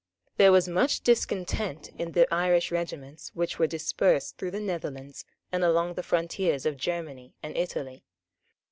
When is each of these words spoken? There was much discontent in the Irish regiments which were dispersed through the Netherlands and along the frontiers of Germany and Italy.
There 0.37 0.51
was 0.51 0.67
much 0.67 1.01
discontent 1.01 1.89
in 1.95 2.13
the 2.13 2.25
Irish 2.33 2.71
regiments 2.71 3.29
which 3.35 3.59
were 3.59 3.67
dispersed 3.67 4.35
through 4.35 4.49
the 4.49 4.59
Netherlands 4.59 5.25
and 5.51 5.63
along 5.63 5.93
the 5.93 6.01
frontiers 6.01 6.65
of 6.65 6.75
Germany 6.75 7.35
and 7.43 7.55
Italy. 7.55 8.03